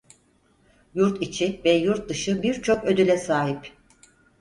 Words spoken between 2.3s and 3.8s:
birçok ödüle sahip.